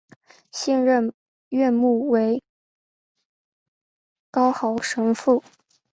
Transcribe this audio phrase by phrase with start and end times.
[0.51, 1.13] 现任
[1.49, 2.41] 院牧为
[4.31, 5.43] 高豪神父。